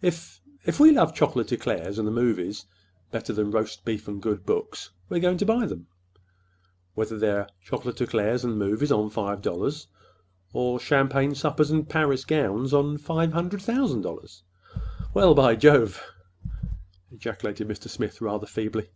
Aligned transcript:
If—if 0.00 0.80
we 0.80 0.90
love 0.90 1.14
chocolate 1.14 1.52
eclairs 1.52 1.98
and 1.98 2.08
the 2.08 2.10
movies 2.10 2.64
better 3.10 3.34
than 3.34 3.50
roast 3.50 3.84
beef 3.84 4.08
and 4.08 4.22
good 4.22 4.46
books, 4.46 4.88
we're 5.10 5.20
going 5.20 5.36
to 5.36 5.44
buy 5.44 5.66
them, 5.66 5.86
whether 6.94 7.18
they're 7.18 7.50
chocolate 7.62 8.00
eclairs 8.00 8.42
and 8.42 8.58
movies 8.58 8.90
on 8.90 9.10
five 9.10 9.42
dollars, 9.42 9.88
or 10.54 10.76
or—champagne 10.76 11.34
suppers 11.34 11.70
and 11.70 11.90
Paris 11.90 12.24
gowns 12.24 12.72
on 12.72 12.96
five 12.96 13.34
hundred 13.34 13.60
thousand 13.60 14.00
dollars!" 14.00 14.44
"Well, 15.12 15.34
by—by 15.34 15.56
Jove!" 15.56 16.02
ejaculated 17.12 17.68
Mr. 17.68 17.90
Smith, 17.90 18.22
rather 18.22 18.46
feebly. 18.46 18.88